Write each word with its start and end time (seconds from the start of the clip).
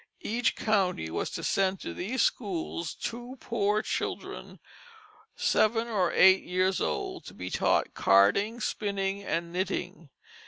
Each 0.23 0.55
county 0.55 1.11
was 1.11 1.29
to 1.29 1.43
send 1.43 1.79
to 1.81 1.93
these 1.93 2.23
schools 2.23 2.95
two 2.95 3.37
poor 3.39 3.83
children, 3.83 4.59
seven 5.35 5.87
or 5.87 6.11
eight 6.11 6.41
years 6.43 6.81
old, 6.81 7.23
to 7.25 7.35
be 7.35 7.51
taught 7.51 7.93
carding, 7.93 8.59
spinning, 8.61 9.21
and 9.23 9.53
knitting. 9.53 10.09